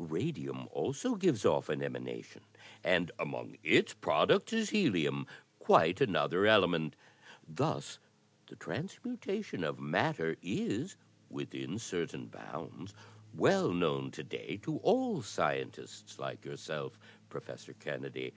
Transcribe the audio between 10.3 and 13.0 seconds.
is, within certain bounds,